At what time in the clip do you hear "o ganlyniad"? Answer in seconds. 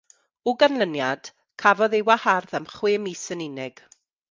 0.49-1.29